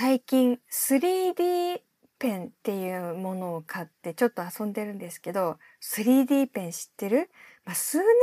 [0.00, 1.80] 最近 3D
[2.20, 7.28] ペンっていうものを買ってちょっと遊んでるんですけど、3D ペン知ってる、
[7.64, 8.14] まあ、数年前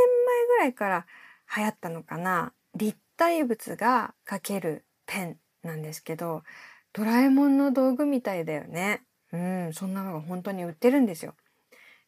[0.48, 1.06] ぐらいから
[1.54, 6.44] 流行ったのかな立体物が描けるペンなんですけど、
[6.94, 9.02] ドラえもんの道具みたいだよね。
[9.34, 11.36] うん、そんなのが本当に売ってるんですよ。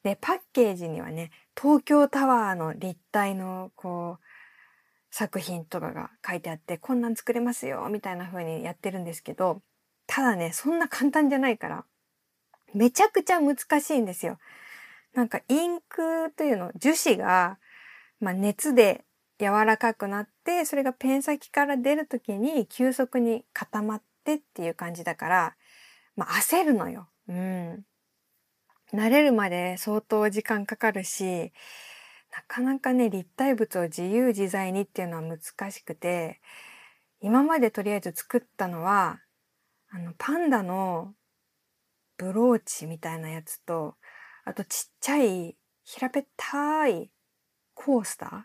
[0.01, 1.29] で、パッケージにはね、
[1.61, 4.23] 東京タワーの立体のこう、
[5.17, 9.63] 作品とかが書いてあって、こんなん作れますよ、みたいな風にやってるんですけど、
[10.05, 11.85] ただね、そんな簡単じゃないから、
[12.75, 14.37] めちゃくちゃ難しいんですよ。
[15.15, 17.57] なんかインクというの、樹脂が、
[18.19, 19.05] まあ、熱で
[19.39, 25.55] 柔らかくなって、それがペン先から出るときに急速に固まってっていう感じだから、
[26.15, 27.07] まあ、焦るのよ。
[27.27, 27.83] うん。
[28.93, 31.51] 慣れるまで相当時間かかるし、
[32.37, 36.39] なかなかね、立体物を自由自在にっていうのは難しくて、
[37.19, 39.19] 今までとりあえず作ったのは、
[39.89, 41.15] あの、パンダの
[42.15, 43.95] ブローチみたいなやつと、
[44.45, 47.09] あとちっちゃい平べったい
[47.73, 48.41] コースター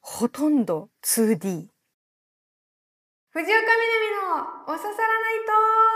[0.00, 1.34] ほとんど 2D。
[1.34, 1.60] 藤岡
[3.42, 3.52] みなみ
[4.66, 5.87] のおささらないと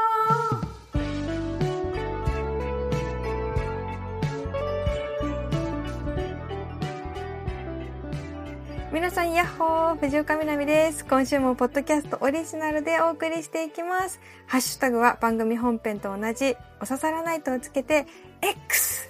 [8.93, 11.07] 皆さん、ヤッホー藤岡みなみです。
[11.07, 14.21] 今週もポッドキャストオリジナルでお送りしていきます。
[14.47, 18.07] ハッシュタグは番組本編と同じ、お刺さらないとをつけて、
[18.43, 19.09] X!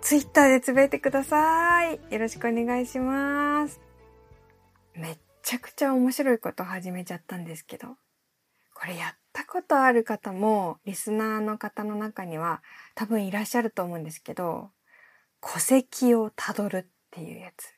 [0.00, 2.00] ツイッターでつぶやいてください。
[2.10, 3.80] よろしくお願いします。
[4.96, 7.86] めっちゃくちゃ面白いこと始めちゃったんですけど、
[8.74, 12.64] これやったことある方も、リスナーの方の中には
[12.96, 14.72] 多分いらっしゃると思うんですけど、
[15.40, 17.72] 戸籍をたどるっていうやつ。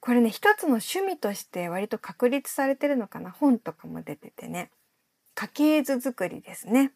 [0.00, 3.30] これね、一つの趣味として割と確立されてるのかな。
[3.30, 4.70] 本とかも出ててね。
[5.34, 6.92] 家系図作りですね。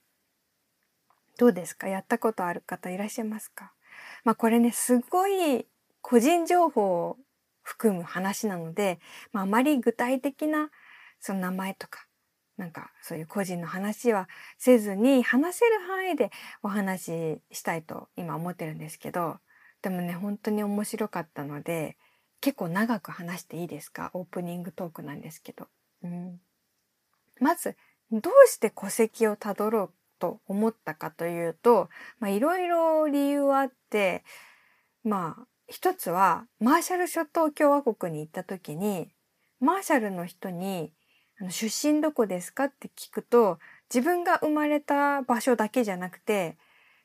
[1.38, 1.88] どうですか？
[1.88, 3.72] やったことある方いらっしゃいますか？
[4.24, 5.66] まあこれね、すごい
[6.00, 7.16] 個人情報を
[7.62, 9.00] 含む話なので、
[9.32, 10.70] まああまり具体的な
[11.20, 12.06] その名前とか、
[12.56, 14.28] なんかそういう個人の話は
[14.58, 16.30] せずに話せる範囲で
[16.62, 17.02] お話
[17.50, 19.38] ししたいと今思ってるんですけど、
[19.80, 21.96] でもね、本当に面白かったので、
[22.42, 24.10] 結構長く話していいですか？
[24.12, 25.68] オープニングトークなんですけど。
[26.02, 26.40] うん、
[27.40, 27.76] まず、
[28.10, 31.88] どうして戸籍をたどろうと思ったかというと、
[32.18, 34.24] まあいろいろ理由はあって、
[35.04, 39.08] まあ一つはマーシャル諸島共和国に行った時に、
[39.60, 40.92] マーシャルの人に
[41.40, 43.58] あの出身どこですかって聞くと、
[43.94, 46.58] 自分が生まれた場所だけじゃなくて、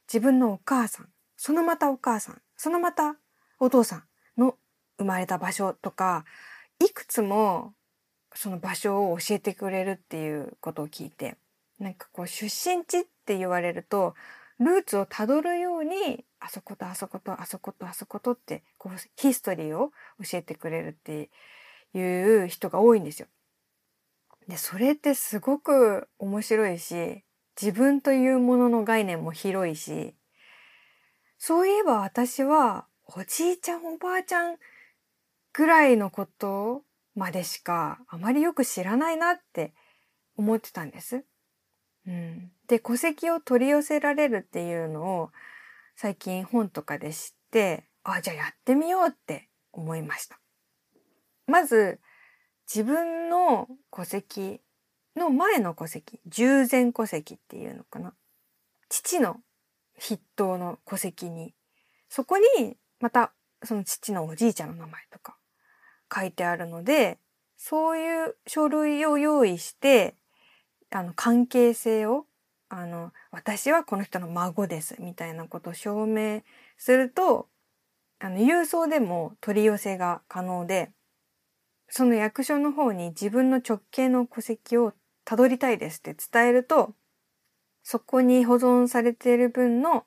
[0.07, 3.15] 自分のお母さん、そのまたお母さん、そのまた
[3.59, 4.05] お父さんの
[4.97, 6.25] 生まれた場所とか、
[6.79, 7.73] いくつも
[8.33, 11.37] その場所を教えてくれるっていうことを聞いて、
[11.79, 14.15] なんかこう出身地って言われると、
[14.59, 19.91] ルーツをたどるように、あそことあそことあそことあそことって、こうヒストリーを
[20.23, 21.29] 教えてくれるって
[21.93, 23.27] いう人が多いんですよ。
[24.47, 27.23] で、それってすごく面白いし、
[27.59, 30.15] 自分というものの概念も広いし、
[31.37, 34.57] そういえば私はおじいちゃんおばあちゃん
[35.57, 36.83] ぐらいのこと
[37.15, 39.73] までしかあまりよく知らないなって
[40.37, 41.25] 思ってたんです。
[42.05, 45.31] うん、で戸籍を取り寄せられるっていうのを
[45.95, 50.39] 最近本とかで知ってあじゃあやってみようって思いました。
[51.47, 51.99] まず
[52.71, 54.61] 自分の戸籍
[55.15, 58.13] の前の戸籍従前戸籍っていうのかな
[58.89, 59.37] 父の
[59.99, 61.55] 筆頭の戸籍に
[62.09, 65.35] そこにまたその父のおじいちゃんの名前とか
[66.13, 67.19] 書いてあるので、
[67.57, 70.15] そういう書類を用意して、
[70.91, 72.25] あの、関係性を、
[72.69, 76.41] あの、私はこの人の孫です、みたいなことを証明
[76.77, 77.49] すると、
[78.19, 80.91] あの、郵送でも取り寄せが可能で、
[81.89, 84.93] その役所の方に自分の直系の戸籍を
[85.25, 86.93] たどりたいですって伝えると、
[87.83, 90.05] そこに保存されている分の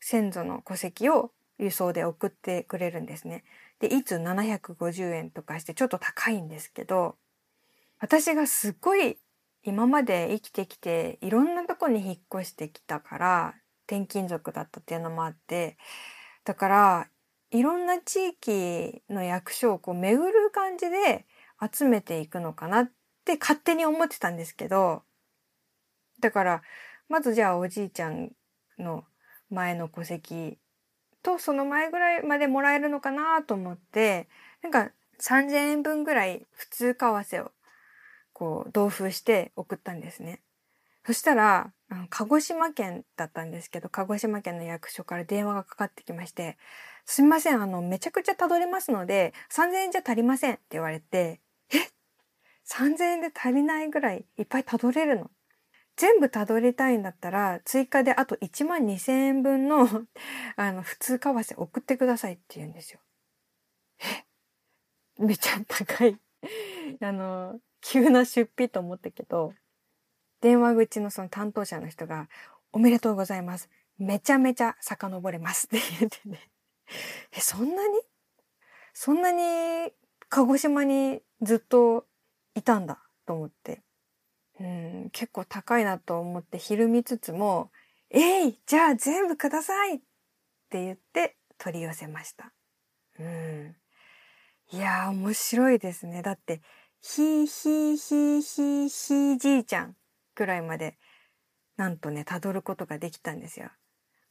[0.00, 3.44] 先祖の戸籍を輸送で送ってくれるんですね。
[3.82, 7.16] で、いつ750円とかしてちょっと高いんですけど、
[7.98, 9.18] 私がすっごい
[9.64, 13.54] 今まで生きてきていろんなとこに引っ越してきたから、
[13.88, 15.76] 転勤族だったっていうのもあって、
[16.44, 17.08] だから
[17.50, 21.26] いろんな地域の役所をこう巡る感じで
[21.60, 22.90] 集めていくのかなっ
[23.24, 25.02] て勝手に思ってたんですけど、
[26.20, 26.62] だから
[27.08, 28.30] まずじゃあおじいちゃん
[28.78, 29.04] の
[29.50, 30.56] 前の戸籍
[31.22, 34.28] とその前ぐらいまでもらえるのかなと思って、
[34.62, 34.90] なんか
[35.20, 37.52] 3000円分ぐらい普通為替を
[38.32, 40.40] こう同封して送ったんですね。
[41.04, 46.56] そしたら、あの鹿児島県だったんですけど、鹿児島県の役所から電話がかかってきまして、
[47.06, 51.40] すみません、あの、めちゃくちゃたどりますので、3000円じゃ足りませんって言われて、
[51.70, 51.78] え
[52.66, 55.30] ?3000 円で足りないぐらいいっぱいたどれるの？
[55.96, 59.86] 全部たどりたいんだったら、追加であと1万2000円分の
[60.56, 63.00] あの、普通為替送ってくださいって言うんですよ。
[64.00, 64.24] え？
[65.18, 66.18] めちゃ高い
[67.00, 69.54] あの、急な出費と思ったけど、
[70.40, 72.28] 電話口のその担当者の人が、
[72.72, 73.68] おめでとうございます。
[73.98, 76.50] めちゃめちゃ遡れますって言ってね。
[77.32, 78.00] え、そんなに？
[78.94, 79.92] そんなに
[80.28, 82.06] 鹿児島にずっと
[82.54, 83.82] いたんだと思って。
[84.60, 87.70] うん、結構高いなと思ってひるみつつも、
[88.10, 90.00] えいじゃあ全部くださいっ
[90.68, 92.52] て言って取り寄せました。
[93.18, 93.76] うん。
[94.72, 96.22] いやー面白いですね。
[96.22, 96.60] だって、
[97.00, 99.96] ひーひーひーひーひーじいちゃん
[100.34, 100.98] くらいまで、
[101.76, 103.70] なんとね、辿ることができたんですよ。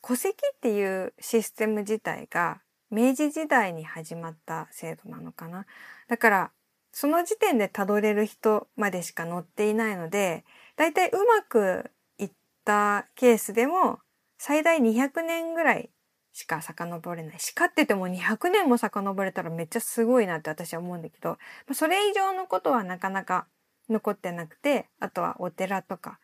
[0.02, 5.66] 戸籍っていうシステム自体が明治時代に始まった制度なのかな。
[6.08, 6.52] だから、
[6.92, 10.44] その時点で辿れる人までしか載っていないので、
[10.76, 12.32] だいたいうまくいっ
[12.66, 14.00] たケースでも
[14.38, 15.90] 最大200年ぐらい
[16.34, 17.40] しか遡れない。
[17.40, 21.38] しかってても200年も遡れたらめっちゃすごいなって私は思うんだけど、
[21.74, 23.48] それ以上のことはなかなか
[23.90, 26.20] 残ってなくて、あとはお寺とか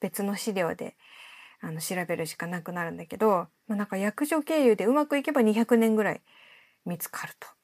[0.00, 0.96] 別の資料で
[1.60, 6.22] あの調べるしかなくなるんだけど、まあ、なんか役所経由でうまくいけば200年ぐらい
[6.86, 7.57] 見つかると。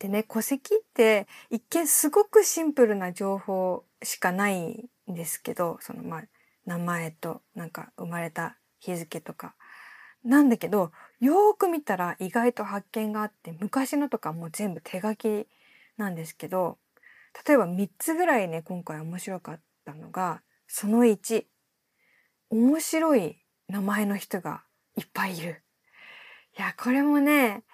[0.00, 6.22] でね、戸籍って一見すごくシンプルな情報しかないんですけど、そのまあ
[6.64, 9.54] 名前となんか生まれた日付とか。
[10.24, 15.46] なんだけど、よーく見たら意外と発見があって、昔のとかもう全部手書き
[15.98, 16.78] なんですけど、
[17.46, 21.44] 例えば3つぐらいね、今回面白かったのが、その1、
[22.48, 23.36] 面白い
[23.68, 24.64] 名前の人が
[24.96, 25.62] いっぱいいる。
[26.58, 27.64] いや、これもね、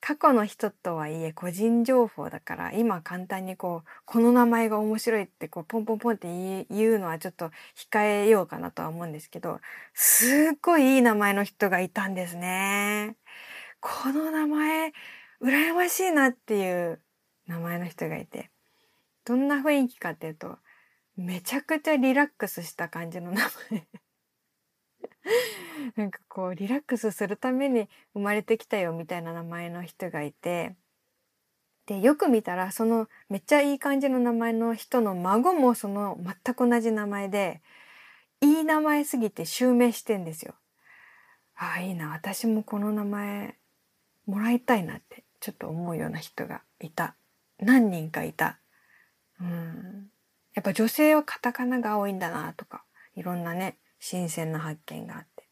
[0.00, 9.60] 過去の人とはいえ個人情報だから今簡単にこうこの名前が面白いってこうポンポンポンって言うのはちょっと控えようかなとは思うんですけど
[9.92, 13.16] すっごいいい名前の人がいたんですね。
[13.80, 14.92] この名前
[15.42, 17.00] 羨ましいなっていう
[17.46, 18.50] 名前の人がいて
[19.24, 20.58] どんな雰囲気かっていうと
[21.16, 23.86] めちゃくちゃリラックスした感じの名前
[25.96, 30.74] なんかこうリラックスするために生まれてきたよみたいな名前の人がいて
[31.86, 37.60] でよく見たらそのめっちゃいい感じの名前の人の孫もその全く同じ名前で
[38.40, 40.54] いい名前すぎて襲名してんですよ。
[41.56, 43.56] ああいいな私もこの名前
[44.24, 47.16] もらいたいなってちょっと思うような人がいた
[47.58, 48.58] 何人かいた。
[49.40, 50.10] うん
[50.54, 52.84] やっぱ女性はカタカナが多いんだなとか
[53.14, 55.48] いろんなね新鮮な発見があって。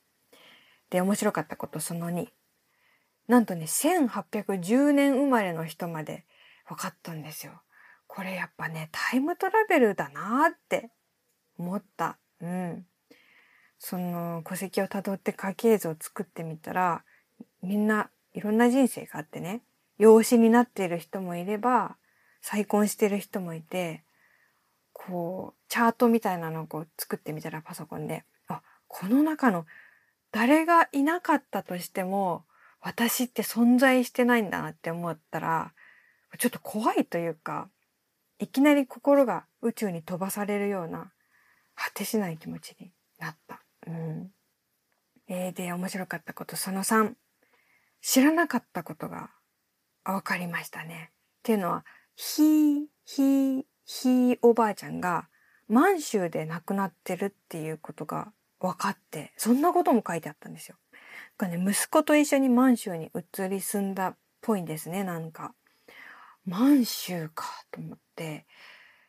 [0.91, 2.27] で、面白かったことその2。
[3.29, 6.25] なんとね、1810年生まれの人まで
[6.67, 7.63] 分かったんですよ。
[8.07, 10.91] これやっぱね、タイムトラベルだなって
[11.59, 12.19] 思った。
[12.41, 12.87] うん。
[13.79, 17.05] その戸籍をたどって家系図を作ってみたら、
[17.63, 19.63] みんないろんな人生があってね、
[19.99, 21.97] 養子になっている人もいれば、
[22.41, 24.05] 再婚してる人もいて、
[24.93, 28.25] こう、チャートみたいなのをこう作ってみたらパソコンで、
[28.89, 29.67] この中の
[30.33, 32.45] 誰がいなかったとしても
[32.81, 35.73] 私って存在してないんだなって思ったら
[36.39, 37.69] ちょっと怖いというか
[38.39, 41.13] いきなり心が宇宙に飛ばされるような
[41.75, 43.61] 果てしない気持ちになった。
[43.87, 44.31] うん。
[45.29, 47.15] えー、で、面白かったことその3。
[48.01, 49.31] 知らなかったことが
[50.05, 51.11] 分かりましたね。
[51.13, 51.85] っていうのは、
[52.17, 55.29] ひ、ひ、ひおばあちゃんが
[55.69, 60.77] 満州で亡くなってるっていうことが分かって、そんなことも書いてあったんですよ。
[61.39, 65.55] かね、息子と一緒に満州に移り住んだっぽいんですね、なんか。
[66.45, 68.47] 満州かと思って、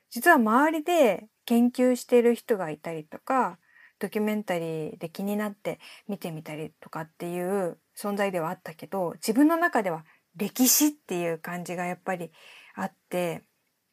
[0.09, 3.57] 実は周りで研究してる人がいたりとか、
[3.97, 12.31] ドキュメンタリーで気になって見てみたりとかっていう存在ではあったけど、自分の中では歴史っていう感じがやっぱり
[12.75, 13.43] あって、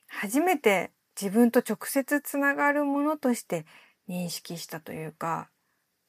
[0.09, 3.65] 初めて自分と直接つながるものとして
[4.09, 5.51] 認識したというか、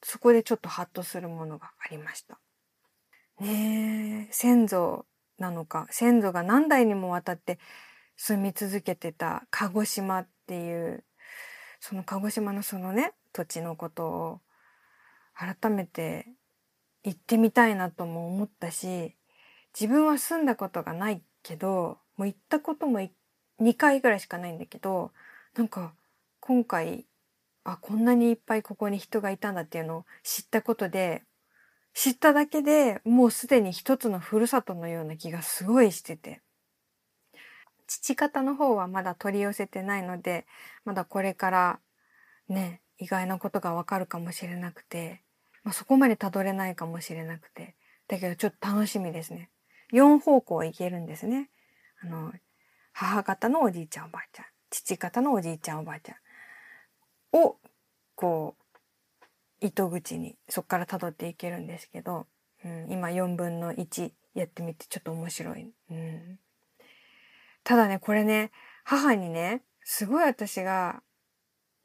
[0.02, 2.38] そこでちょっとハッとするものがありました。
[3.40, 5.06] ねえ、先祖
[5.38, 7.58] なのか、先祖が何代にもわたって
[8.16, 11.04] 住み続けてた鹿児島っていう、
[11.80, 14.40] その鹿児島のそのね、土地のことを
[15.34, 16.26] 改めて
[17.04, 19.16] 行ってみたいなとも思ったし、
[19.78, 23.00] 自分は住んだことがないけど、もう行ったことも
[23.60, 25.12] 2回ぐらいしかないんだけど、
[25.54, 25.94] なんか
[26.40, 27.06] 今回
[27.72, 31.22] あ、こんなにいっぱいここに人がいたんだっていうのを知ったことで、
[31.92, 36.40] 知っただけでもうすでに一つのふるさとのような気がすごいしてて。
[37.86, 40.46] 父方の方はまだ取り寄せてないので、
[40.84, 41.80] まだこれから
[42.48, 45.22] ね、意外なことがわかるかもしれなくて、
[45.62, 47.74] まあ、そこまでたどれないかもしれなくて、
[48.06, 49.50] だけどちょっと楽しみですね。
[49.92, 51.50] 4方向行けるんですね。
[52.02, 52.32] あの、
[52.92, 56.16] 母方のおじいちゃんおばあちゃん、父方のおじいちゃんおばあちゃん
[57.32, 57.58] を、
[58.14, 58.64] こう、
[59.60, 62.26] 糸口にそこから辿っていけるんですけど、
[62.64, 65.72] うん、今4分の1やってみてちょっと面白い。
[65.90, 66.38] うん、
[67.64, 68.52] ただね、これね、
[68.84, 71.02] 母にね、すごい私が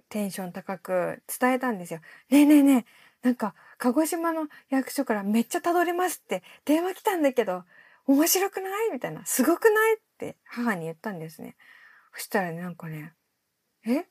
[0.09, 2.00] テンション高く伝えたんですよ。
[2.29, 2.85] ねえねえね
[3.23, 7.63] え、なんか、鹿児島の役所からめっちゃたどれますって電話来たんだけど、
[8.05, 8.91] 面白くない？
[8.91, 9.25] みたいな。
[9.25, 9.95] すごくない？
[9.95, 11.55] って母に言ったんですね。
[12.13, 13.13] そしたらね、なんかね、
[13.85, 14.05] え？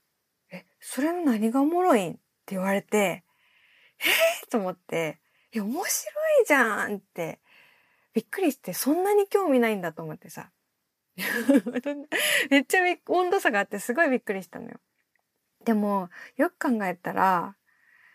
[0.52, 2.04] え、それの何がおもろい？
[2.04, 2.20] んって
[2.54, 3.24] 言われて、
[4.00, 4.46] え？
[4.46, 5.18] ー、と思って、
[5.52, 5.82] いや、面白
[6.42, 7.40] いじゃんって、
[8.14, 10.50] びっくりして、そんなに興味ないんだと思ってさ。
[12.50, 14.80] めっちゃ温度差があってすごいびっくりしたのよ。
[15.64, 17.56] でも、よく考えたら、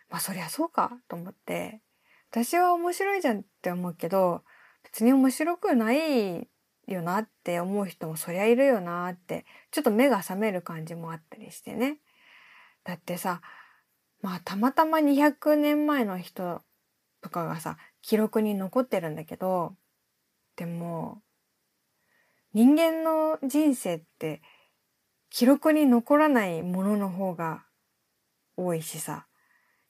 [0.09, 1.81] まあそりゃそうかと思って、
[2.29, 4.43] 私は面白いじゃんって思うけど、
[4.83, 6.47] 別に面白くない
[6.87, 11.99] よなって思う人もそりゃいるよなって、ちょっと目が覚める感じもあったりしてね。
[12.87, 13.41] だってさ、
[14.21, 16.61] まあたまたま200年前の人
[17.21, 19.75] とかがさ、記録に残ってるんだけど、
[20.55, 21.21] でも、
[22.53, 24.41] 人間の人生って
[25.29, 27.65] 記録に残らないものの方が
[28.55, 29.27] 多いしさ、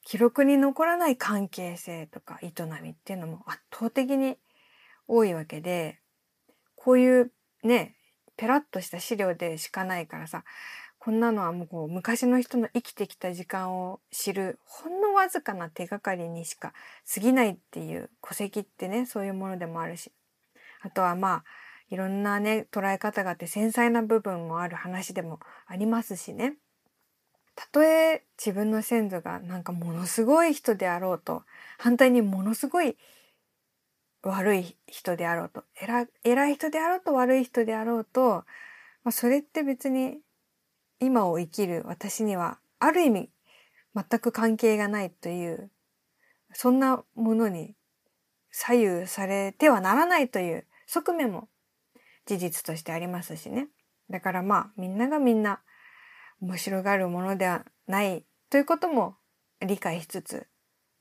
[0.04, 2.52] 記録に残らない関係性とか営
[2.82, 4.38] みっていうのも圧倒的に
[5.08, 6.00] 多いわけで、
[6.76, 7.32] こういう
[7.64, 7.96] ね、
[8.38, 10.44] ペラッとした資料でしかないからさ、
[11.08, 16.74] こんなのはもう昔の人の生きてきた時間を知るほんのわずかな手がかりにしか
[17.10, 20.12] 過ぎないっていう戸籍ってね、そういうものでもあるし。
[20.82, 21.44] あとはまあ、
[21.90, 26.58] いろんなね、捉え方があって繊細な部分もある話でもありますしね。
[27.56, 31.44] たとえ自分の先祖がなんかものすごい人であろうと、
[31.78, 32.98] 反対にものすごい
[34.24, 35.64] 悪い人であろうと、
[36.26, 38.44] 偉い人であろうと悪い人であろうと、
[39.06, 40.20] まあ、それって別に
[41.00, 43.30] 今を生きる私にはある意味
[43.96, 45.72] 全く関係がないという、
[46.54, 47.76] そんなものに
[48.52, 51.50] 左右されてはならないという側面も
[52.26, 53.68] 事実としてありますしね。
[54.10, 55.62] だからまあみんながみんな
[56.42, 59.16] 面白がるものではないということも
[59.62, 60.48] 理解しつつ、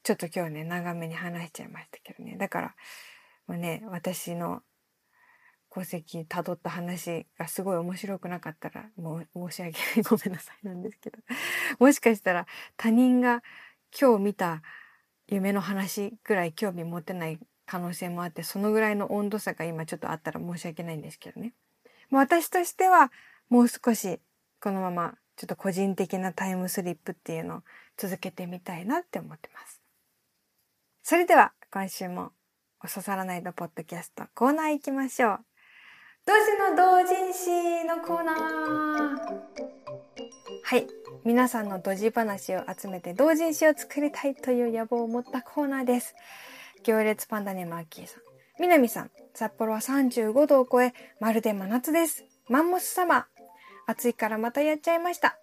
[0.02, 2.36] ちょっと今日ね、長めに話しちゃいましたけどね。
[2.38, 2.74] だから、
[3.46, 4.62] まあね、私の
[5.76, 10.02] 功績たどった話がすごい面白くなかったら、もう申し訳ない。
[10.04, 11.18] ごめんなさいなんですけど。
[11.78, 12.46] もしかしたら
[12.78, 13.42] 他人が
[13.98, 14.62] 今日見た
[15.26, 21.52] 夢の話ぐらい興味持てない可能性もあって、そのぐらいの温度差が今ちょっとあったら申し訳ないんですけどね。
[22.08, 23.12] もう私としては
[23.50, 24.18] もう少し
[24.60, 27.62] このままちょっと個人的なタイムスリップっていうのを
[27.98, 29.82] 続けてみたいなって思ってます。
[31.02, 32.32] それでは今週も
[32.82, 35.55] おそさらないとポッドキャストコーナー行きましょう。
[36.26, 38.36] 同時の同人誌のコーナー。
[40.64, 40.88] はい。
[41.24, 46.16] 皆さんのドジ話を集めて同人誌を作りたいという野望を持ったコーナーです。
[46.82, 48.22] 行列パンダネマーキーさん。
[48.58, 52.24] 南さん、札幌は35度を超え、まるで真夏です。
[52.48, 53.28] マンモス様。
[53.86, 55.38] 暑いからまたやっちゃいました。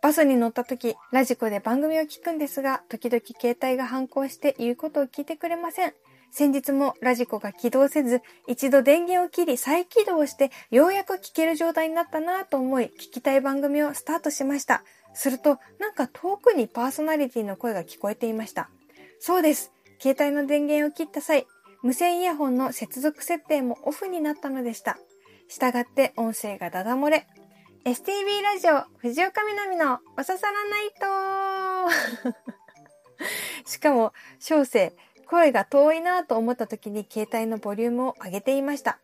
[0.00, 5.94] バスに乗った時、ラジコで番組を聞くんですが、時々携帯が反抗して言うことを聞いてくれません。
[6.36, 14.82] 先日もラジコが起動せず、一度電源を切り再起動して、ようやく聞ける状態になったなと思い、聞きたい番組をスタートしました。
[15.12, 18.68] すると、なんか遠くにパーソナリティの声が聞こえていました。
[19.20, 19.70] そうです。
[20.00, 21.46] 携帯の電源を切った際、
[21.84, 24.98] 無線イヤホンの接続設定もオフになったのでした。
[25.46, 27.28] したがって音声がダダ漏れ。
[27.84, 30.90] STV ラジオ、藤岡みなみのおささらない
[33.64, 34.92] としかも、小生、
[35.24, 38.98] 声が遠いなと思った時に携帯のボリュームを上げていました。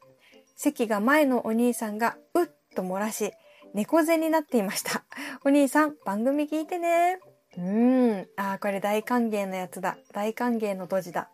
[0.56, 3.32] 席が前のお兄さんがうっと漏らし、
[3.74, 5.04] 猫背になっていました。
[5.44, 7.18] お兄さん、番組聞いてね。
[7.56, 8.28] うーん。
[8.36, 9.96] ああ、これ大歓迎のやつだ。
[10.12, 11.30] 大歓迎のドジだ。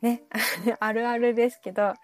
[0.00, 0.22] ね。
[0.80, 1.94] あるあるですけど、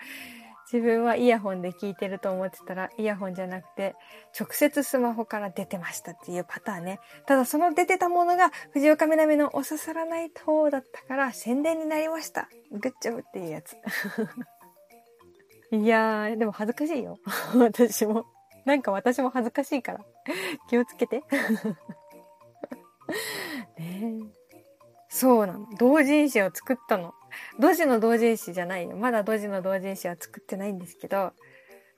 [0.71, 3.95] 自分はイヤホンで聞いてると思ってたら、イヤホンじゃなくて、
[4.39, 7.01] 直接スマホから出てましたっていうパターンね。
[7.27, 12.51] ただその出てたものが、藤岡みなみのおささらない塔だったから宣伝になりました。
[12.71, 13.77] グッジョブっていうやつ。
[15.73, 17.19] いやー、でも恥ずかしいよ。
[17.59, 18.27] 私も。
[18.67, 20.01] なんか私も恥ずかしいから。
[20.69, 21.23] 気をつけて。
[25.09, 25.67] そうなの。
[25.79, 27.15] 同人誌を作ったの。
[27.59, 28.97] 土地の同人誌じゃないよ。
[28.97, 31.33] まだ土地の同人誌は作ってないんですけど、あ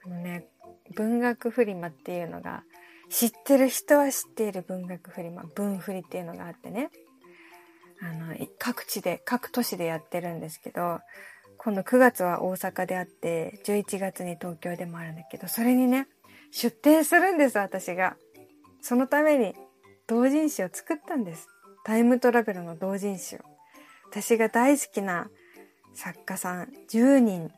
[0.07, 0.47] のね、
[0.95, 2.63] 文学フリマっていうのが、
[3.09, 6.89] 知ってる人は知っている文学フリマ、文フリっていうのがあってね、
[8.01, 10.99] あの、各地で、各都市でやってるんですけど、
[11.57, 16.07] 今度9月は大阪であって、11月に東京でもあるんだけど、それにね、
[16.51, 18.17] 出展するんです、私が。
[18.81, 19.53] そのために、
[20.07, 21.47] 同人誌を作ったんです。
[21.83, 23.39] タイムトラベルの同人誌を。
[24.11, 25.29] 私が大好きな
[25.93, 27.49] 作家さん10人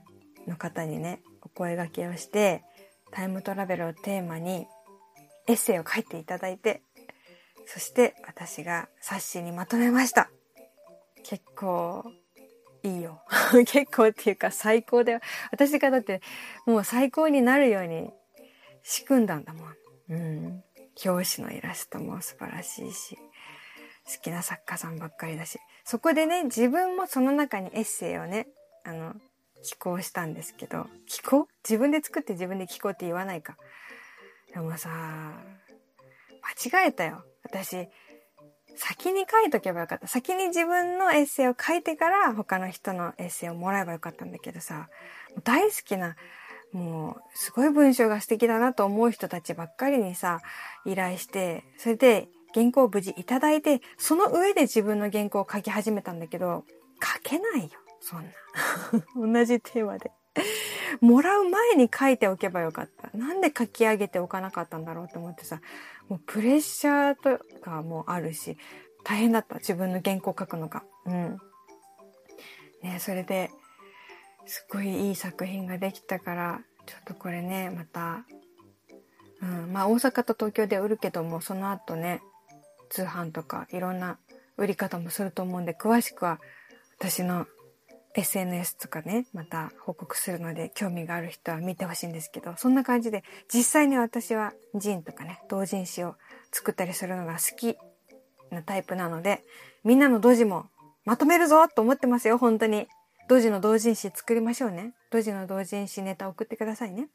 [0.48, 2.63] の方にね、お声掛けをして、
[3.12, 4.67] タイムトラベルをテーマに
[5.48, 6.83] エッセイを書いていただいて、
[7.65, 10.29] そして私が冊子にまとめました。
[11.24, 12.05] 結構
[12.83, 13.24] いいよ。
[13.65, 15.22] 結構っていうか最高だよ。
[15.51, 16.22] 私がだって
[16.67, 18.12] もう最高になるように
[18.83, 19.75] 仕組んだんだもん。
[20.10, 20.63] うん。
[21.03, 23.17] 表紙のイラストも素晴らしいし、
[24.05, 28.47] 好きな作家さんばっかりだし、そこでね、自分もその中にエッセイをね、
[28.85, 29.13] あの、
[29.63, 31.47] 寄稿したんですけど、寄稿？
[31.63, 33.57] 自分で作って自分で寄稿って言わないか。
[34.53, 34.89] でもさ、
[36.69, 37.23] 間違えたよ。
[37.43, 37.87] 私、
[38.75, 40.07] 先に書いとけばよかった。
[40.07, 44.89] 先に自分のエッセイを書いてから他の人のエッセイをもらえばよかったんだけどさ、
[45.43, 46.15] 大好きな、
[46.71, 50.41] もう、すごい文章が素敵だなと思う人たちばっかりにさ、
[50.85, 56.65] 依頼して、それで原稿を無事いただいて、その上で自分の原稿を書き始めたんだけど、
[57.01, 57.69] 書けないよ。
[58.00, 58.31] そんな。
[59.33, 60.12] 同じテーマで。
[61.01, 63.15] もらう前に書いておけばよかった。
[63.17, 65.62] なんで書き上げておかなかったんだろうと思ってさ、
[66.07, 68.57] もうプレッシャーとかもあるし、
[69.03, 69.55] 大変だった。
[69.55, 70.83] 自分の原稿書くのが。
[71.05, 71.38] うん。
[72.81, 73.50] ねそれで、
[74.45, 78.25] すっごいいい作品ができたから、ちょっとこれね、また、
[79.41, 82.22] うん、まあ大阪と東京で売るけども、その後ね、
[82.93, 84.19] 通販とかいろんな
[84.55, 86.39] 売り方もすると思うんで、詳しくは
[87.00, 87.47] 私の
[88.15, 96.15] SNS とかね、また報告するので興味がある人は見てほしいんですけど、そんな感じで実際に私はジンとかね、同人誌を
[96.51, 97.75] 作ったりするのが好き
[98.51, 99.44] なタイプなので、
[99.83, 100.68] みんなの同時も
[101.03, 102.87] まとめるぞと思ってますよ、本当に。
[103.27, 104.94] 同時の同人誌作りましょうね。
[105.09, 107.07] 同時の同人誌ネタ送ってくださいね。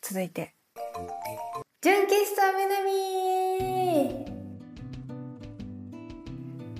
[0.00, 0.54] 続いて。
[1.82, 4.27] 純喫茶めなみ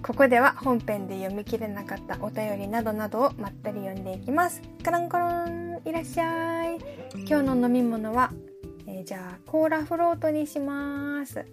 [0.08, 4.62] ここでは本編で読み切れなかったお便りなどなどをまったり読んでいきます。
[4.82, 6.78] カランコロンいらっしゃい。
[7.28, 8.32] 今日の飲み物は、
[8.86, 11.44] えー、じゃあコーラフロートにします。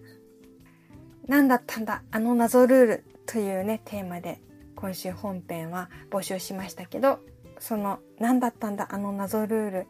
[1.28, 4.40] 何だったんだあの謎ルールというねテーマで
[4.78, 7.20] 今週本編は募集しましたけど
[7.60, 9.88] その何だったんだあの謎ルール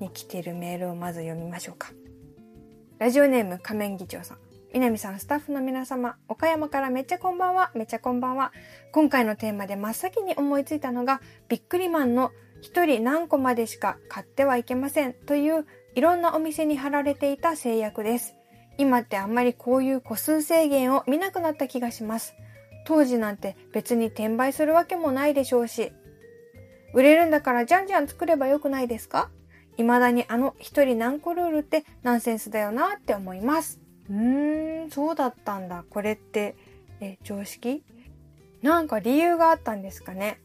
[0.00, 1.90] に来ているメールをまず読みましょうか。
[2.98, 4.49] ラジオネーム仮面議長さん。
[4.72, 8.52] 南さん、スタッフの皆様、岡山からめっちゃこんばんは、めっちゃこんばんは。
[8.92, 12.30] 今回のテーマで真っ先に思いついたのが、ビックリマンの
[12.60, 18.36] 一人何個までしか買ってはいけませんといういろんなお店に貼られていた制約です。
[18.78, 22.34] 今ってあんまりこういう個数制限を見なくなった気がします。
[22.86, 25.92] 当時なんて別に転売するわけもないでしょうし、
[26.94, 29.30] 売れるんだからじゃんじゃん作ればよくないですか？
[29.78, 33.79] 未だにあの一人何個ルールってナンセンスだよなって思います。
[34.10, 35.84] うーん、そうだったんだ。
[35.88, 36.56] これって、
[37.00, 37.82] え、常識？
[38.62, 40.40] なんか理由があったんですかね。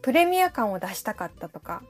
[0.00, 1.82] プレミア感を出したかったとか、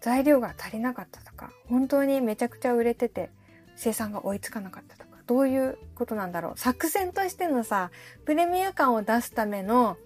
[0.00, 3.30] 材料が足りなかったとか、本当にめちゃくちゃ売れてて、
[3.76, 6.58] 生産が追いつかなかったとか、どういうことなんだろう。
[6.58, 7.90] 作戦としてのさ、
[8.24, 9.96] プレミア感を出すための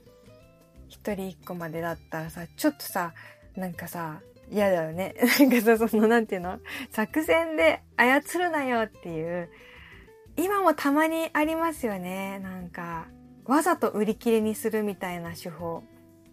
[0.89, 3.13] 一人一個までだったらさ、ちょっとさ、
[3.55, 5.15] なんかさ、嫌だよね。
[5.39, 6.59] なんかさ、その、なんていうの？
[6.91, 9.51] 作戦で操るなよっていう、
[10.39, 12.39] 今もたまにありますよね。
[12.39, 13.09] なんか、
[13.45, 15.83] わざと売り切れにするみたいな手法。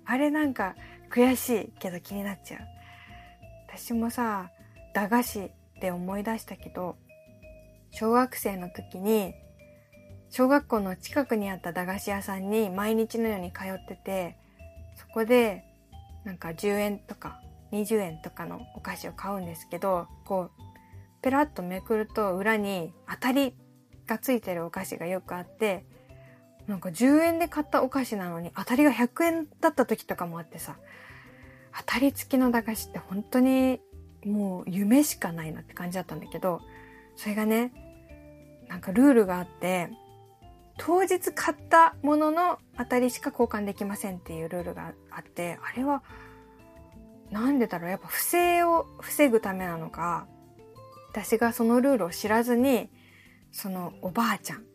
[0.05, 0.75] あれなんか
[1.09, 2.61] 悔しいけど気になっちゃう。
[3.67, 4.51] 私もさ、
[4.93, 6.97] 駄菓子で思い出したけど、
[7.89, 9.33] 小学生の時に、
[10.29, 14.37] 小学校の近くにあった駄菓子屋さんに毎日のように通ってて、
[14.97, 15.63] そこで
[16.25, 17.41] なんか10円とか
[17.71, 20.61] 20円とかのお菓子を買うんですけど、こう、
[21.23, 23.55] ペラッとめくると裏に当たり
[24.07, 25.85] がついてるお菓子がよくあって、
[26.67, 30.77] なんか10円で買ったお菓子なのに当たりが100円だった時とかもあってさ、
[31.77, 33.79] 当たり付きの駄菓子って本当に
[34.25, 36.61] もう夢しかないなって感じだったんだけど、
[37.15, 37.71] それがね、
[38.67, 39.89] なんかルールがあって、
[40.77, 46.03] 当日買ったものの当たりしか交換できませんっていうルールがあって、あれは
[47.31, 50.27] なんでだろうやっぱ不正を防ぐためなのか、
[51.11, 52.89] 私がそのルールを知らずに
[53.55, 54.65] そのおばあちゃん。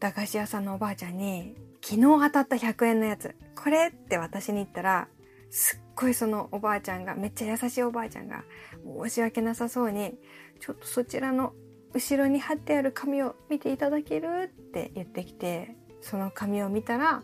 [0.00, 5.06] 駄菓子屋さんのおばあちゃんに、昨日当たった100円のやつ、これって私に言ったら、
[5.50, 8.42] すっごいそのおばあちゃんが、めっちゃ優しいおばあちゃんが、
[9.04, 10.18] 申し訳なさそうに、
[10.58, 11.54] ちょっとそちらの
[11.92, 17.22] 後ろに貼ってある紙を見ていただけるって言ってきて、その紙を見たら、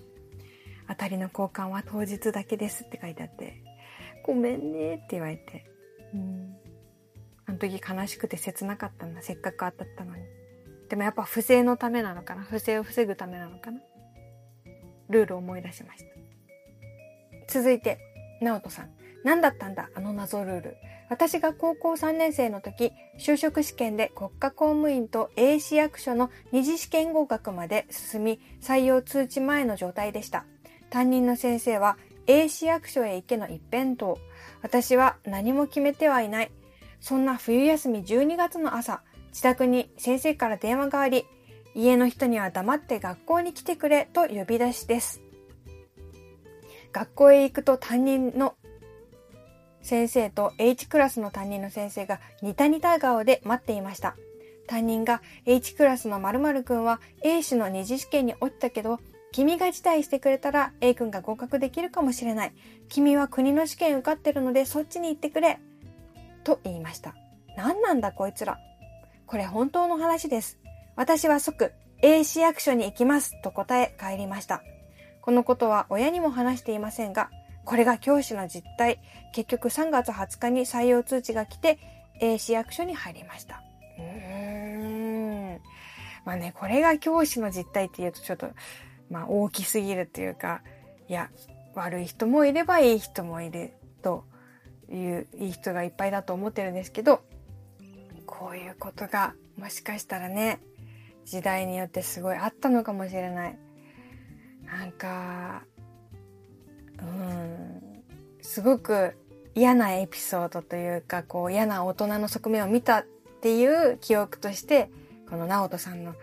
[0.89, 3.65] 当たりの交換は当日だけですって書いてあって、
[4.25, 5.65] ごめんねって言われて、
[6.15, 6.60] うん。
[7.51, 9.23] あの時悲しくて切なかったんだ。
[9.23, 10.23] せっかく当たったのに。
[10.89, 13.81] でもやっぱ不正のためなのかな不正を防ぐためなのかな
[15.09, 16.05] ルールを思い出しまし
[17.49, 17.53] た。
[17.53, 17.99] 続いて、
[18.41, 18.91] 直人さん。
[19.25, 19.91] 何だったんだ？
[19.97, 20.77] あの謎ルール。
[21.09, 30.45] 私が高校3年生の時、就職試験で国家公務員と A 市役所の二次試験合格まで進み、採用通知前の状態でした。
[30.89, 34.15] 担任の先生は A 市役所へ行けの一辺倒。
[34.63, 36.53] 私は何も決めてはいない。
[37.01, 41.25] そんな冬休み12月の朝、自宅に先生から電話があり、
[41.75, 45.21] 家の人には黙って学校に来てくれと呼び出しです。
[46.93, 48.55] 学校へ行くと担任の
[49.83, 54.17] 先生と H クラスの担任の先生が似た似た顔で待っていました。
[54.67, 59.01] 担任が H クラスの〇〇くんは A 氏の二次試験に落ちたけど、
[59.33, 62.53] 君が辞退してくれたら A 君が合格できるかもしれない。
[62.89, 65.61] 君は国の試験受かってるのでそっちに行ってくれ。
[66.45, 67.15] と言いました。
[67.57, 68.59] 何なんだこいつら。
[69.27, 70.59] これ本当の話です。
[70.97, 71.73] 私は即
[72.03, 74.63] A 市役所に行きますと答え帰りました。
[75.21, 77.31] このことは親にも話していませんが、
[77.65, 79.01] これが教師の実態。
[79.33, 81.79] 結局3月20日に採用通知が来て
[82.21, 83.63] A 市役所に入りました。
[83.99, 85.61] うーん。
[86.25, 88.49] まあね、これが教師の実態って言うとちょっと
[89.11, 90.63] まあ大きすぎるっていうか、
[91.09, 91.31] いや、
[91.75, 93.73] 悪い人もいればいい人もいる
[94.03, 94.25] と
[94.91, 97.23] いう、いい人がいっぱいだと思ってるんですけど、
[98.27, 100.61] こういうことがもしかしたらね、
[101.25, 103.59] 時代によってすごいあったのかもしれない。
[104.65, 105.65] なんか、
[107.01, 108.03] うん、
[108.43, 109.17] すごく
[109.55, 113.07] 嫌なエピソードというか、こう嫌な大人の側面を見たっ
[113.41, 114.91] ていう記憶として、
[115.29, 116.15] この直人さんの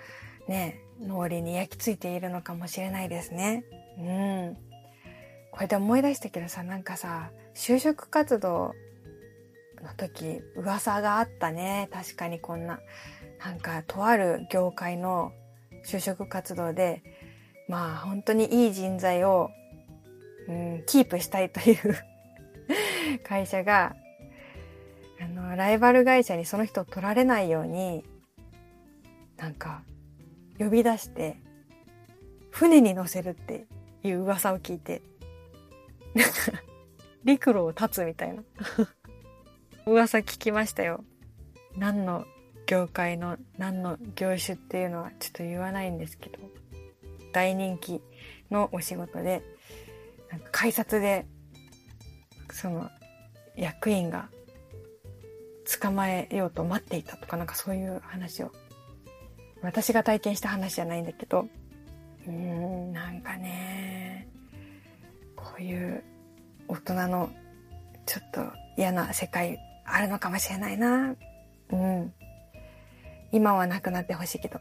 [0.48, 3.64] ね、脳裏に焼き付いているのかもしれないですね。
[4.00, 4.58] うん。
[5.52, 8.76] これで思い出したけどさ、なんかさ、就職活動
[9.82, 11.90] の時、噂があったね。
[11.92, 12.80] 確かにこんな。
[13.44, 15.32] なんか、とある業界の
[15.84, 17.02] 就職活動で、
[17.68, 19.50] まあ、本当にいい人材を、
[20.48, 21.98] うん、キープしたいという
[23.28, 23.96] 会社が、
[25.20, 28.06] あの、ライバル会社にその人を取られないように、
[29.36, 29.82] なんか、
[30.60, 31.38] 呼び出して、
[32.52, 33.66] 船に乗せるって
[34.04, 35.02] いう噂を聞いて、
[37.28, 38.42] 陸路を立つみたいな。
[39.86, 41.04] 噂聞きましたよ。
[41.76, 42.26] 何の
[42.66, 46.40] 業界の何の業種っていうのはちょっと言わないんですけど、
[47.34, 48.02] 大人気
[48.50, 49.44] のお仕事で、
[50.32, 51.26] なんか改札で、
[52.50, 52.90] その
[53.58, 54.30] 役員が
[55.82, 58.54] 捕まえようと待っていたとかなんかそういう話を。
[59.62, 61.50] 私が体験した話じゃないんだけど、
[62.26, 64.30] うーん、なんかね、
[65.36, 66.04] こういう
[66.68, 67.30] 大人の
[68.06, 68.42] ちょっと
[68.78, 71.16] 嫌な世界あるのかもしれないな。
[71.72, 72.14] うん。
[73.32, 74.60] 今はなくなってほしいけど。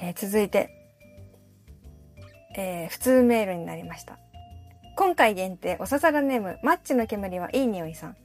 [0.00, 0.70] えー、続いて、
[2.56, 4.18] えー、普通メールになりました。
[4.96, 8.16] 今回限定、おささらネーム、マッチの煙はいい匂いさん。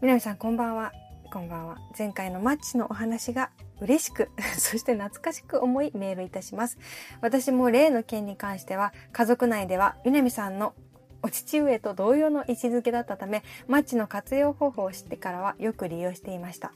[0.00, 0.92] みなみさん、こんばんは。
[1.32, 1.78] こんばんは。
[1.98, 6.78] 前回のマッチのお話が嬉しく、 そして懐かしく思いメールいたします。
[7.20, 10.74] 私も例の件に関しては、家族内では、南さんの
[11.22, 16.72] お父上と同様の位置づけだったため、マッチの活用方法を知ってからはよく利用していました。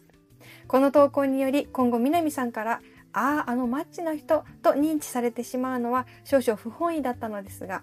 [0.66, 2.80] この投稿により、今後南さんから、
[3.12, 7.82] ああ、あのマッチの人と認知されてしまうのは少々不本意だったのですが、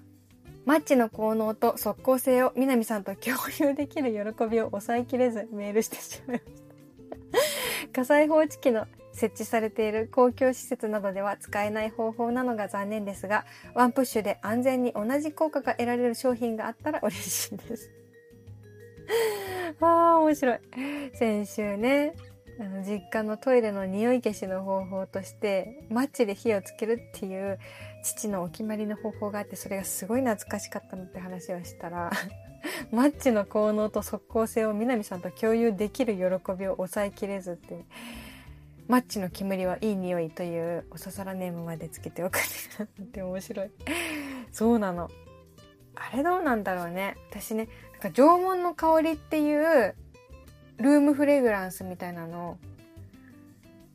[0.66, 6.68] マッチの効能と即効性を南さんと共有できる喜びを抑えきれずメールしてしまいました。
[8.02, 8.86] 火災報知器の
[9.18, 17.90] 設置されている公共施設などでは使えない方法なのが残念ですが、ワンプッシュで安全に同じ効果が得られる商品があったら嬉しいです。
[19.82, 20.60] ああ、面白い。
[21.14, 22.14] 先週ね、
[22.60, 27.58] あの実家のトイレの匂い消しの方法として、マッチで火をつけるっていう
[28.04, 32.12] 父のお決まりの方法があって、それがすごい懐かしかったのって話をしたら、
[32.92, 36.22] マッチの効能と即効性を南さんと共有できる喜
[36.54, 37.86] びを抑えきれずって、
[38.88, 43.70] マッチの煙はいい匂いというおささらネームまでつけておくって面白い。
[44.52, 45.10] そうなの。
[45.96, 47.18] あれどうなんだろうね。
[47.30, 49.96] 私ね、なんか縄文の香りっていう
[50.78, 52.58] ルームフレグランスみたいなのを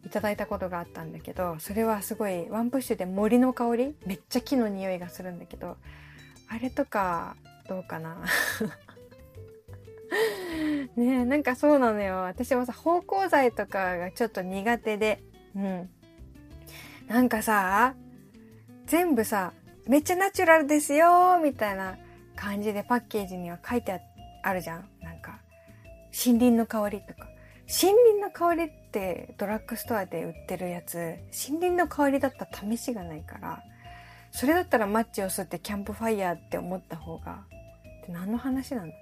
[0.05, 3.97] いただいたことがあったんだけど、それはすごいワンプッシュで森の香り？
[4.05, 5.79] めっちゃ木の匂いがするんだけど、
[6.49, 8.19] あれとかどうかな？
[10.97, 12.17] ねえ、なんかそうなのよ。
[12.23, 15.23] 私もさ、芳香剤とかがちょっと苦手で、
[15.57, 15.91] うん。
[17.09, 17.95] なんかさ、
[18.87, 19.53] 全部さ、
[19.87, 21.99] めっちゃナチュラルですよみたいな
[22.37, 24.01] 感じでパッケージには書いて
[24.43, 24.89] あるじゃん。
[25.01, 25.41] なんか、
[26.13, 27.29] 森林の香りとか。
[27.69, 30.97] 森林の香りってドラッグストアで売ってるやつ、
[31.49, 33.63] 森林の香りだったら試しがないから、
[34.31, 37.45] それだったらマッチを吸ってキャンプファイヤーって思った方が、
[38.03, 38.95] って何の話なんだ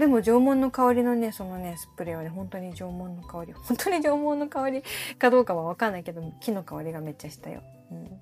[0.00, 3.52] でも縄文の香りのね、そのね、スプレーはね、本当に縄文の香り。
[3.68, 4.82] 本当に縄文の香り
[5.18, 7.62] かどうかはわかんないけど、木の香りがめっちゃしたよ。
[7.92, 8.18] うん、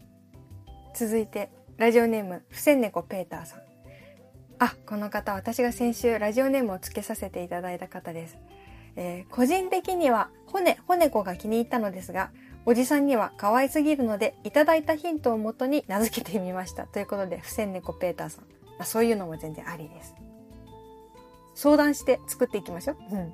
[0.93, 3.63] 続いて、ラジオネーム、ふせんねこペーターさん。
[4.59, 8.37] あ、この方、私が先週ラジオネームを付けさせていただいた方です。
[8.97, 12.33] えー、個人的には、骨、骨子が気に入ったのですが、
[12.67, 16.89] おじさんには可愛すぎるので、いただいたヒントをもとに名付けてみました。
[16.89, 18.45] ということで、ふせんねこペーターさん。
[18.45, 18.49] ま
[18.81, 20.17] あ、そういうのも全然ありです。
[21.59, 22.97] 相談して作っていきましょう。
[23.11, 23.33] うん。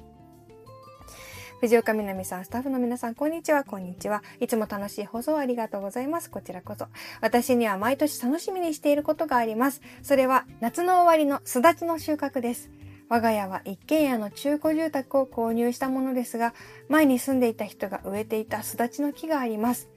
[1.60, 4.22] 藤岡みなみさん、スタッフの皆さん、こんにちは、こんにちは。
[4.40, 6.30] いつも楽しい放送ありがとうございます。
[6.30, 6.87] こちらこそ。
[7.20, 9.82] 私には毎年楽しみにしていることがあります。
[10.02, 12.70] それは、夏の終わりのすだちの収穫です。
[13.10, 16.54] 我が家は一軒家の中古住宅を購入したものですが、
[16.88, 19.90] 前に住んでいた人が植えていたすだちの木があります。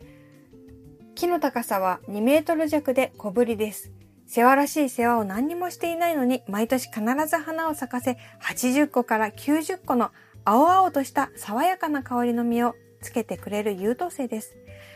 [1.16, 3.94] 木の高さは2メートル弱で小ぶりです。
[4.28, 10.12] 世話らしい世話を何にもしていないのに、毎年必ず花を咲かせ、80個から90個の
[10.44, 14.56] 青々とした爽やかな香りの実をつけてくれる優等生です。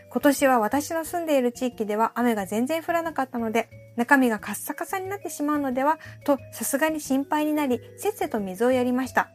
[0.10, 9.30] 今年は私の住んでいる地域では雨が全然降らなかったので、中身がカッサカサになってしまうのではとさすがに心配になり、せっせと水をやりました。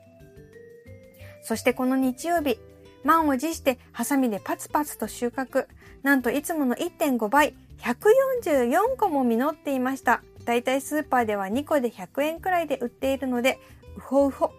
[1.42, 2.58] そしてこの日曜日、
[3.02, 5.66] 満を持してハサミでパツパツと収穫。
[6.02, 10.22] なんといつもの1.5倍、144個も実っていました。
[10.44, 13.58] だいたいスーパーでは2個で100円くらいで売っているので、
[13.96, 14.52] うほうほ。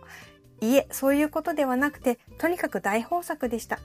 [0.61, 3.79] いえ、そういうことではなくて、とにかく大豊作でした。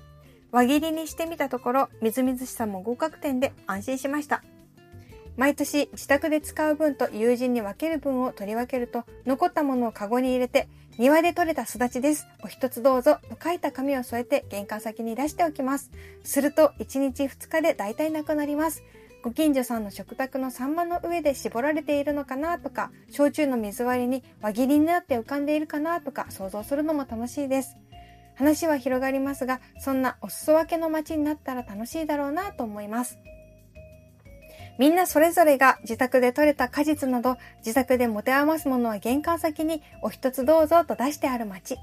[0.51, 4.43] 輪切りにしてみたところ、みずみずしさも合格点で安心しました。
[5.37, 10.69] 毎年自宅で使う分と友人に分ける分を取り分けると、残ったものをカゴに入れて、
[10.99, 12.27] 庭で採れたすだちです。
[12.45, 13.19] お一つどうぞ。
[13.31, 15.91] と書いた紙を添えて玄関先に出しておきます。
[16.23, 18.83] すると、1日2日で大体なくなります。
[19.23, 27.77] ご近所さんの食卓のサンマの上で絞られているのかなとか、焼酎の水割りに輪切りになって浮かんでいるかなとか想像するのも楽しいです。
[28.35, 33.19] 話は広がりますが、そんなお裾分けの街になったら楽しいだろうなと思います。
[34.79, 41.77] みんなそれぞれが自宅で採れた果実など、自宅で持て余すものは玄関先にお一つどうぞと出してある街。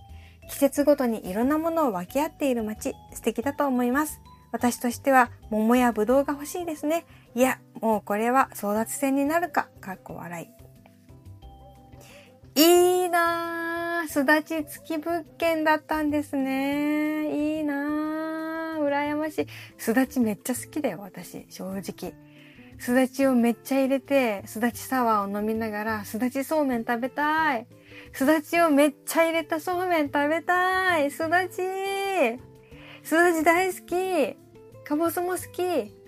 [0.50, 4.20] 季節ごとにいろんなものを分け合っている街、素敵だと思います。
[4.52, 7.06] 私としては桃やぶどうが欲しいですね。
[7.36, 10.60] いや、もうこれは争奪戦になるか、かっこ笑い。
[12.62, 14.08] いいなぁ。
[14.08, 17.58] すだち付き物件だったんですね。
[17.58, 18.80] いいなぁ。
[18.80, 19.48] 羨ましい。
[19.78, 21.46] すだちめっちゃ好きだよ、私。
[21.50, 22.14] 正直。
[22.80, 27.68] すだちをめっちゃ入れて、すだちサワーを飲みながら、すだちそうめん食べたい。
[28.14, 31.12] すだちをめっちゃ入れたそうめん食べたい。
[31.12, 31.62] すだち。
[33.04, 34.38] すだち大好き。
[34.86, 35.99] かぼすも好き。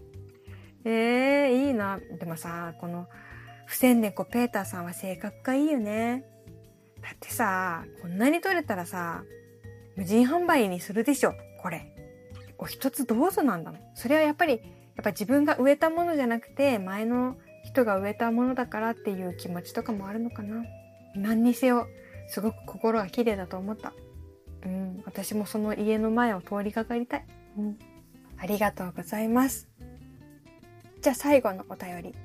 [0.84, 2.00] えー、いいな。
[2.20, 3.08] でもさ、この、
[3.66, 6.26] 不戦猫ペーターさんは性格がいいよね。
[7.02, 9.24] だってさ、こんなに取れたらさ、
[9.96, 11.96] 無人販売にするでしょ、これ。
[12.58, 13.82] お一つどうぞなんだもん。
[13.96, 14.62] それはやっぱり、やっ
[15.04, 20.64] ぱ自分が植えたものじゃなくて、前の人が植えたものだからっていう気持ちとかもあるのかな。
[21.16, 21.88] 何にせよ、
[22.28, 23.94] すごく心が綺麗だと思った。
[24.66, 27.26] うん、私もその家の前を通りかかりたい。
[27.58, 27.80] うん。
[28.38, 29.71] ありがとうございます。
[31.02, 32.16] じゃあ最後のお便り。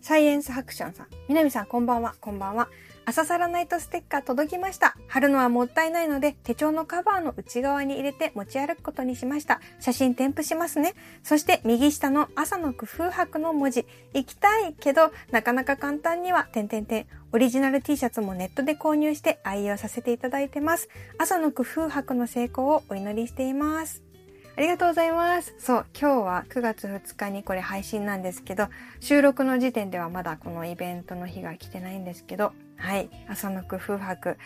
[0.00, 1.06] サイエンスハクションさん。
[1.28, 2.68] みなみさんこんばんは、こんばんは。
[3.04, 4.96] 朝サラナイトステッカー届きました。
[5.06, 9.60] 貼るのはもったいないので、手帳のカバーの内側に入れて持ち歩くことにしました。
[9.80, 10.94] 写真添付しますね。
[11.22, 13.84] そして右下の朝の工夫博の文字。
[14.14, 17.06] 行きたいけど、なかなか簡単には、点々点。
[17.32, 20.88] オリジナル T シャツもネットで購入して愛用させていただいてます。
[21.18, 24.05] 朝の工夫博の成功をお祈りしています。
[24.56, 25.54] ありがとうございます。
[25.58, 28.68] そう、今日は9月2日にこれ配信なんですけど、
[29.00, 34.38] 収録の時点ではまだこのイベントの日が来てないんですけど、はい、朝の工夫博、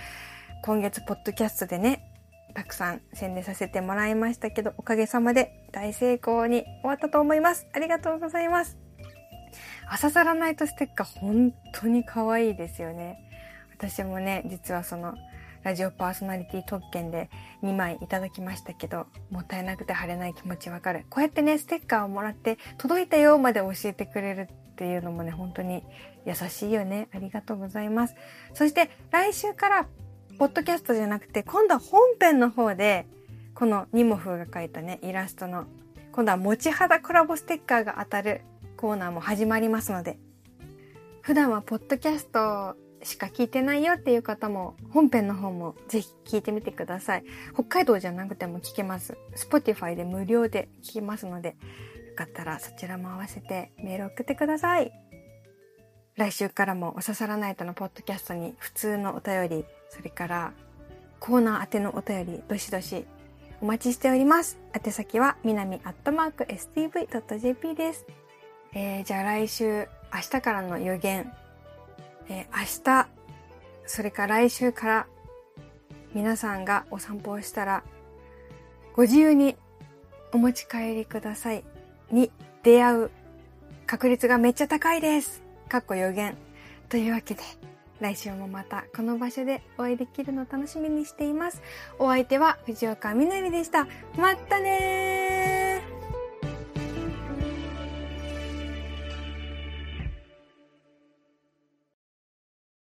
[0.65, 2.03] 今月ポッドキャストでね、
[2.55, 7.69] たくさん宣伝させてもらいましたけど、おかげさまで大成功に終わったと思います。
[7.73, 8.79] ありがとうございます。
[9.89, 13.17] 朝サラナイトステッカー本当に可愛いですよね。
[13.79, 15.15] 私もね、実はその
[15.63, 17.31] ラジオパーソナリティ特権で
[17.63, 21.05] 2枚いただきましたけど、もったいなくて貼れない気持ちわかる。
[21.11, 25.85] こうやってね、ステッカーをもらって、届いたよまで教えてくれるっていうのもね、本当に
[26.25, 27.09] 優しいよね。
[27.13, 28.15] ありがとうございます。
[28.55, 29.87] そして来週から、
[30.39, 33.07] ポッドキャストじゃなくて、今度は本編の方で、
[33.55, 35.67] このニモフが描いたね、イラストの、
[36.13, 38.41] 今度は持ち肌コラボステッカーが当たる
[38.79, 40.19] コーナーも始まりますので、
[41.21, 47.25] 普段はポッドキャストしか聞いてないよっていう方も本編の方もぜひ聞いてみてください。
[47.55, 49.17] 北海道じゃなくても聞けます。
[49.37, 51.55] Spotify で無料で聞けますので、よ
[52.17, 54.93] かったらそちらも合わせてメール送ってください。
[56.17, 60.53] 来週からもおささらないとのポッドキャストに普通のお便り、それから
[61.19, 63.07] コーナー宛てのお便り、どしどし
[63.63, 64.59] お待ちしております。
[64.73, 68.07] 宛先は、みなみアットマーク stv.jp です。
[68.73, 71.31] えー、じゃあ来週、明日からの予言。
[72.31, 73.09] えー、明日、
[73.87, 75.07] それから来週から
[76.15, 77.83] 皆さんがお散歩をしたら、
[78.95, 79.57] ご自由に
[80.33, 81.65] お持ち帰りください
[82.11, 82.31] に
[82.63, 83.11] 出会う
[83.87, 85.43] 確率がめっちゃ高いです。
[85.69, 86.37] かっこ予言。
[86.89, 87.43] というわけで、
[88.01, 91.61] 来週もまたこの場所でお会いできるの楽しみにしています。
[91.99, 93.89] お相手は藤岡みなりでした。
[94.17, 95.40] またねー